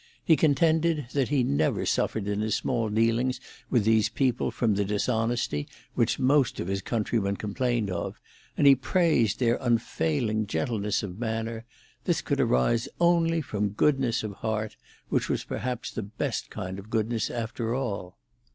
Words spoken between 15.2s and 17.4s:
was perhaps the best kind of goodness